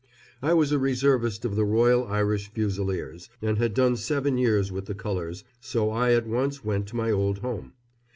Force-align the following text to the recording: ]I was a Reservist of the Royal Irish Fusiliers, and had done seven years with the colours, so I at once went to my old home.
]I 0.51 0.55
was 0.55 0.71
a 0.71 0.79
Reservist 0.79 1.45
of 1.45 1.55
the 1.55 1.63
Royal 1.63 2.07
Irish 2.07 2.47
Fusiliers, 2.51 3.29
and 3.39 3.59
had 3.59 3.75
done 3.75 3.95
seven 3.95 4.35
years 4.39 4.71
with 4.71 4.85
the 4.85 4.95
colours, 4.95 5.43
so 5.59 5.91
I 5.91 6.13
at 6.13 6.25
once 6.25 6.65
went 6.65 6.87
to 6.87 6.95
my 6.95 7.11
old 7.11 7.37
home. 7.45 7.73